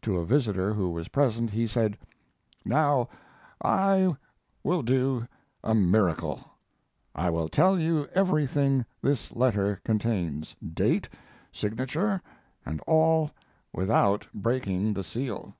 [0.00, 1.98] To a visitor who was present he said:
[2.64, 3.10] "Now
[3.60, 4.16] I
[4.64, 5.28] will do
[5.62, 6.42] a miracle.
[7.14, 11.10] I will tell you everything this letter contains date,
[11.52, 12.22] signature,
[12.64, 13.32] and all
[13.74, 15.52] without breaking the seal."